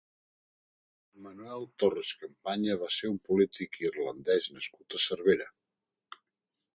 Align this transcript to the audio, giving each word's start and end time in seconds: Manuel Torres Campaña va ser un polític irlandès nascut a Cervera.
Manuel 1.25 1.67
Torres 1.83 2.13
Campaña 2.21 2.77
va 2.83 2.89
ser 2.95 3.11
un 3.15 3.19
polític 3.27 3.79
irlandès 3.89 4.49
nascut 4.57 4.97
a 4.97 5.03
Cervera. 5.07 5.47